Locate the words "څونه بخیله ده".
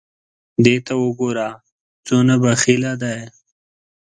2.05-3.13